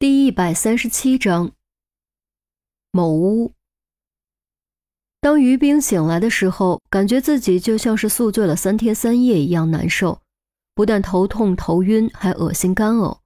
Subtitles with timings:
[0.00, 1.52] 第一百三十七章，
[2.90, 3.52] 某屋。
[5.20, 10.22] 当于冰醒来的时候，感觉自己就像是宿醉了三天三夜一样难受，
[10.74, 13.18] 不但头痛头晕，还恶心干呕。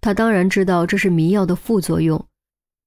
[0.00, 2.26] 他当然知道这是迷药的副作用，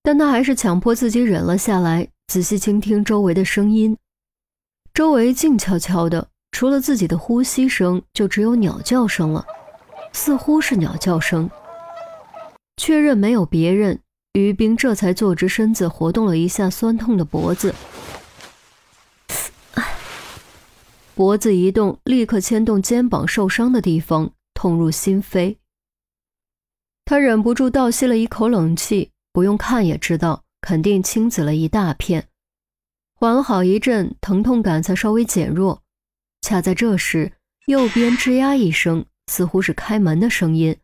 [0.04, 3.98] 但他还是强迫自己忍了下来，仔细倾听周围的声音。
[4.94, 9.46] 周围静悄悄的，除了自己的呼吸声，就只有鸟叫声了，
[10.12, 11.50] 似乎是鸟叫声。
[12.78, 14.00] 确认没有别人，
[14.34, 17.74] 于冰这才坐直身子，活动了一下酸痛的脖子。
[21.16, 25.58] 脖子一动，立刻牵动肩膀受伤的地方，痛入心扉。
[27.06, 32.28] 他忍不住倒吸了一口冷气，不用看也知道，肯定青紫了一大片。
[33.14, 35.84] 缓了好一阵，疼痛感才稍微减弱。
[36.42, 37.34] 恰在这时，
[37.68, 40.76] 右边吱呀一声，似乎是开门的声音。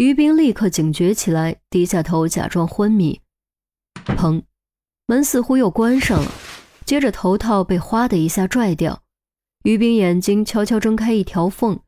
[0.00, 3.20] 于冰立刻警觉起来，低下头假装昏迷。
[4.06, 4.42] 砰，
[5.04, 6.32] 门似乎又关上了，
[6.86, 9.02] 接着头套被哗的一下拽掉。
[9.64, 11.78] 于冰眼睛悄悄睁开一条缝，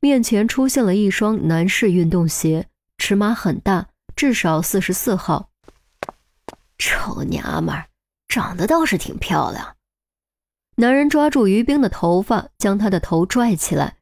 [0.00, 2.66] 面前出现了一双男士运动鞋，
[2.98, 5.50] 尺码很大，至少四十四号。
[6.76, 7.86] 臭娘们儿，
[8.26, 9.76] 长得倒是挺漂亮。
[10.74, 13.98] 男人抓住于冰的头发，将她的头拽起来。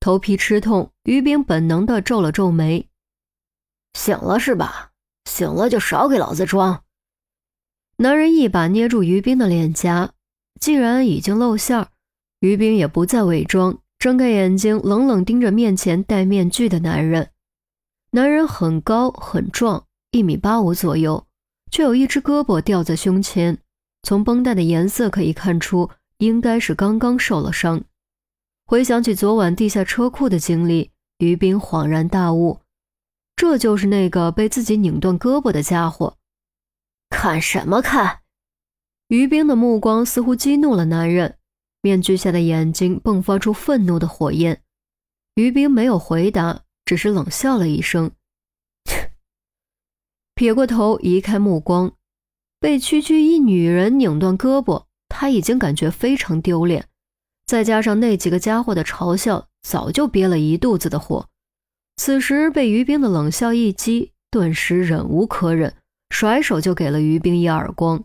[0.00, 2.88] 头皮吃痛，于冰本能的皱了皱眉。
[3.94, 4.92] 醒了是吧？
[5.24, 6.84] 醒了就少给老子装。
[7.96, 10.12] 男人一把捏住于冰的脸颊，
[10.60, 11.88] 既然已经露馅儿，
[12.40, 17.30] 于冰也不再伪装，睁开眼睛，冷冷盯着面前戴面具的男人。
[18.12, 21.26] 男人很高很壮，一米八五左右，
[21.70, 23.58] 却有一只胳膊吊在胸前，
[24.04, 27.82] 从绷带的颜色可以看出，应该是刚刚受了伤。
[28.70, 32.60] 回想起昨晚地下车库的经历，于冰恍然大悟，
[33.34, 36.18] 这就是那个被自己拧断胳膊的家伙。
[37.08, 38.20] 看什么看？
[39.08, 41.38] 于冰的目光似乎激怒了男人，
[41.80, 44.62] 面具下的眼睛迸发出愤怒的火焰。
[45.36, 48.10] 于冰没有回答，只是冷笑了一声，
[50.36, 51.94] 撇过头移开目光。
[52.60, 56.86] 被区区一女人拧断胳膊，他已经感觉非常丢脸。
[57.48, 61.30] 再加上那几个家伙的嘲笑，早就憋了一肚子的火。
[61.96, 65.74] 此时被于冰的冷笑一击，顿时忍无可忍，
[66.10, 68.04] 甩手就给了于冰一耳光。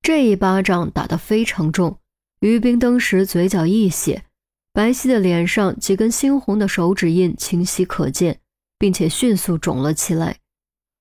[0.00, 1.98] 这一巴掌打得非常重，
[2.40, 4.24] 于冰当时嘴角溢血，
[4.72, 8.40] 白皙的脸上几根猩红的手指印清晰可见，
[8.78, 10.38] 并且迅速肿了起来。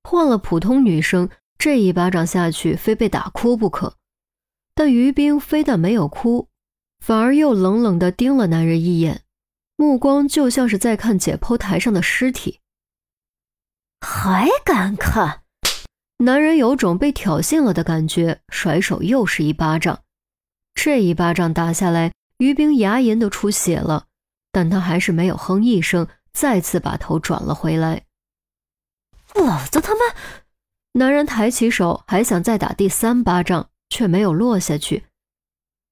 [0.04, 3.96] 换了普通女生，这一巴掌下去非被打哭不可。
[4.76, 6.50] 但于冰非但没有哭。
[7.04, 9.24] 反而又冷冷地盯了男人一眼，
[9.76, 12.62] 目光就像是在看解剖台上的尸体。
[14.00, 15.42] 还敢看？
[16.20, 20.00] 男人有种被挑衅了的感觉，甩手又是一巴掌。
[20.76, 24.06] 这一巴掌打下来，于冰牙龈都出血了，
[24.54, 28.04] 但他还是没有哼一声，再次把头转了回来。
[29.36, 30.16] 老子他妈！
[30.94, 35.04] 男人抬起手，还想再打第三巴掌，却没有落下去。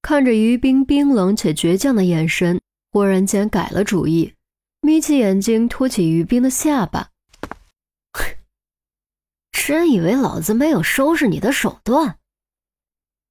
[0.02, 2.60] 看着于冰冰冷且倔强的眼神，
[2.92, 4.34] 忽然间改了主意，
[4.82, 7.10] 眯起眼睛托起于冰的下巴。
[9.52, 12.18] 真以为老子没有收拾你的手段？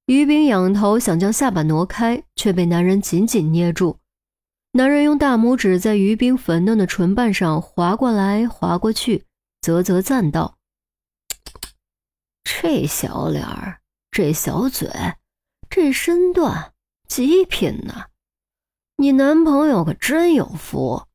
[0.05, 3.99] 于冰仰头想将下巴挪开，却被男人紧紧捏住。
[4.71, 9.25] 男人用大拇指在于冰粉嫩的唇瓣上划过来划过去，
[9.61, 10.57] 啧啧赞道
[12.43, 14.89] ：“这小脸儿，这小嘴。”
[15.73, 16.73] 这身段
[17.07, 18.07] 极品呢，
[18.97, 21.07] 你男朋友可真有福。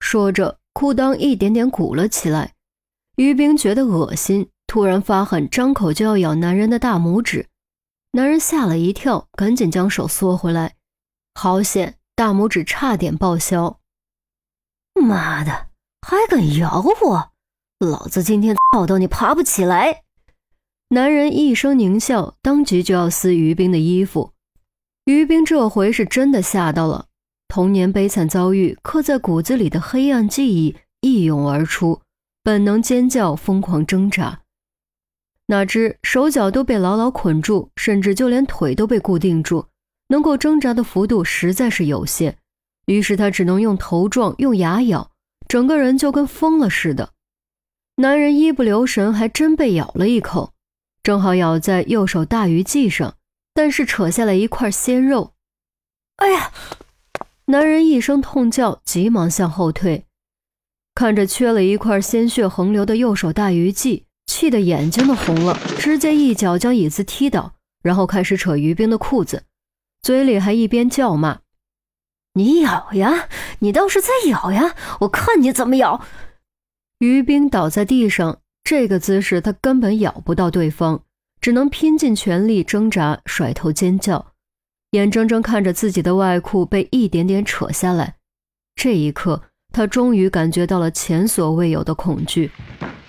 [0.00, 2.54] 说着，裤裆一点点鼓了起来。
[3.14, 7.46] 于冰觉得恶心，突然发狠，张口就要咬男人的大拇指。
[8.10, 10.74] 男人吓了一跳，赶紧将手缩回来。
[11.34, 13.78] 好险，大拇指差点报销。
[15.00, 15.68] 妈的，
[16.04, 17.32] 还敢咬我！
[17.78, 20.02] 老子今天 操到你爬不起来！
[20.92, 24.32] 男人一声狞笑，当即就要撕于冰的衣服。
[25.06, 27.06] 于冰这回是真的吓到了，
[27.48, 32.02] 童年悲惨遭遇刻在骨子里的黑暗记忆一涌而出，
[32.42, 34.40] 本能尖叫，疯狂挣扎。
[35.46, 39.64] 哪知手脚都被牢牢捆住，甚至就连腿都被固定住，
[40.08, 42.36] 能够挣扎的幅度实在是有限。
[42.84, 45.10] 于是他只能用头撞，用牙咬，
[45.48, 47.12] 整个人就跟疯了似的。
[47.96, 50.51] 男人一不留神，还真被咬了一口。
[51.02, 53.16] 正好咬在右手大鱼际上，
[53.52, 55.32] 但是扯下来一块鲜肉。
[56.16, 56.52] 哎呀！
[57.46, 60.06] 男人一声痛叫，急忙向后退。
[60.94, 69.42] 看着缺了一块鲜血横流的右手大鱼际，气得眼睛都红了，直接一脚将椅子踢倒，然后开始扯于冰的裤子，
[70.02, 71.40] 嘴里还一边叫骂
[72.34, 73.28] ：“你咬呀，
[73.58, 76.04] 你倒是在咬呀，我看你怎么咬！”
[77.00, 81.02] 于冰倒在地上，这个姿势他根本咬不到对方，
[81.40, 84.32] 只能拼尽全力挣扎，甩头尖叫，
[84.92, 88.16] 眼睁睁看着自己的外裤被一点点扯下来。
[88.76, 89.42] 这一刻，
[89.72, 92.50] 他终于感觉到了前所未有的恐惧，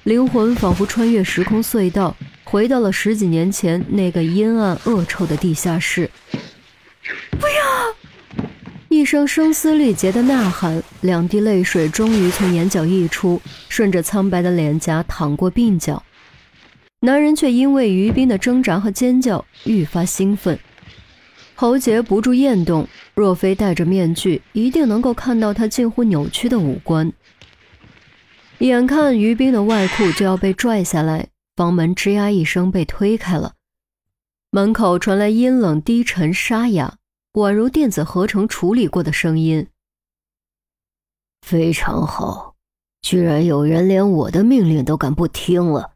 [0.04, 6.10] 灵魂仿佛穿越时空隧道，回到了十几年前那个阴暗恶臭的地下室。
[7.32, 8.03] 不要！
[8.94, 16.04] 一声声嘶力竭的呐喊，两滴泪水终于从眼角溢出，顺着苍白的脸颊淌过鬓角。
[17.00, 20.60] 男人却因为于冰的挣扎和尖叫愈发兴奋，
[21.56, 22.88] 喉结不住咽动。
[23.16, 27.12] 若非戴着面具，一定能够看到他近乎扭曲的五官。
[28.60, 33.54] 眼看于冰的外裤就要被拽下来，房门吱呀一声被推开了，
[34.52, 36.98] 门口传来阴冷低沉沙哑。
[37.34, 39.68] 宛如电子合成处理过的声音。
[41.42, 42.56] 非常好，
[43.02, 45.94] 居然有人连我的命令都敢不听了。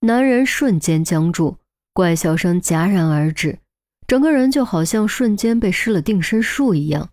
[0.00, 1.56] 男人瞬间僵住，
[1.92, 3.60] 怪笑声戛然而止，
[4.06, 7.10] 整个人就好像瞬间被施了定身术一样。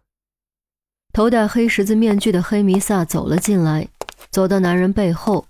[1.14, 3.90] 头戴黑十字面具的黑弥撒走了进来，
[4.30, 5.46] 走到男人背后。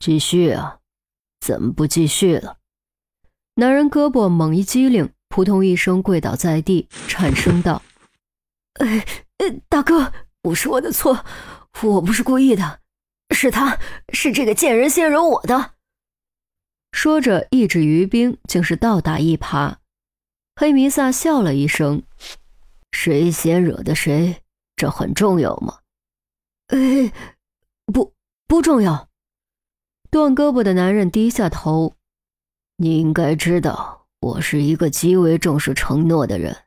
[0.00, 0.80] 继续啊，
[1.40, 2.58] 怎么不继续了？
[3.54, 5.10] 男人胳膊猛一激灵。
[5.38, 7.80] 扑通一声，跪倒在地，颤声道
[8.82, 9.06] ：“哎，
[9.68, 10.12] 大哥，
[10.42, 11.24] 不是我的错，
[11.80, 12.80] 我不是故意的，
[13.32, 13.78] 是他，
[14.12, 15.74] 是这个贱人先惹我的。”
[16.90, 19.76] 说着，一指于冰，竟是倒打一耙。
[20.56, 22.02] 黑弥撒笑了一声
[22.90, 24.42] ：“谁先惹的谁，
[24.74, 25.78] 这很重要吗
[26.74, 27.12] ？”“哎，
[27.92, 28.12] 不，
[28.48, 29.08] 不重要。”
[30.10, 31.94] 断胳膊的男人低下头
[32.78, 36.64] ：“你应该知道。”我是一个极为重视承诺的人，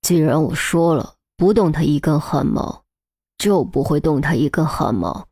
[0.00, 2.82] 既然我说了不动他一根汗毛，
[3.36, 5.28] 就不会动他一根汗毛。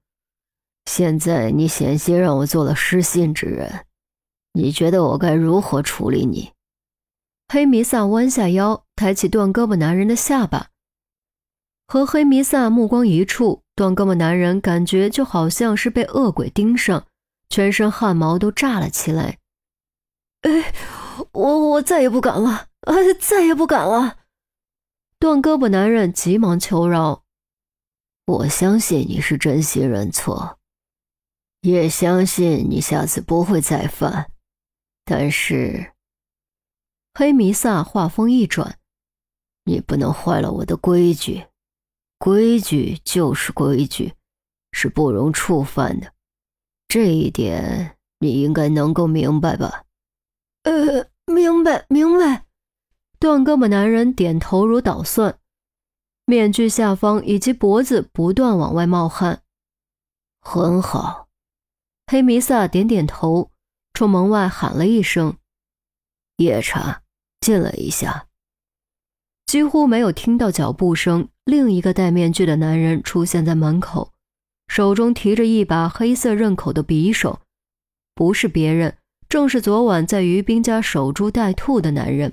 [0.85, 3.87] 现在你险些让我做了失信之人，
[4.53, 6.53] 你觉得我该如何处理你？
[7.49, 10.69] 黑弥撒弯下腰，抬起断胳膊男人的下巴，
[11.87, 17.07] 和黑弥撒目光一触，断胳膊男人感觉就好像是被恶鬼盯上，
[17.49, 19.39] 全身汗毛都炸了起来。
[20.43, 20.75] 哎。
[21.37, 24.21] 我我再也不敢了，啊，再也不敢了！
[25.19, 27.25] 断胳膊男人急忙求饶
[28.25, 30.59] ：“我相信你是真心认错，
[31.61, 34.31] 也相信你下次不会再犯。
[35.05, 35.93] 但是，
[37.13, 38.79] 黑弥撒话锋一转，
[39.65, 41.47] 你不能坏了我的规矩，
[42.19, 44.15] 规矩就是规矩，
[44.73, 46.15] 是不容触犯的。
[46.89, 49.85] 这一点你应该能够明白吧？”
[50.65, 51.11] 呃。
[51.27, 52.47] 明白，明白。
[53.19, 55.39] 断胳膊男人点头如捣蒜，
[56.25, 59.43] 面具下方以及脖子不断往外冒汗。
[60.41, 61.29] 很好。
[62.07, 63.51] 黑弥撒点点头，
[63.93, 65.37] 冲门外喊了一声
[66.39, 67.03] ：“夜叉，
[67.41, 68.29] 进来一下。”
[69.47, 74.13] 几乎没有听到脚步声，另一个戴面具的男人出现在门口，
[74.69, 77.41] 手中提着一把黑色刃口的匕首，
[78.15, 78.99] 不是别人。
[79.29, 82.33] 正是昨晚在于冰家守株待兔的男人。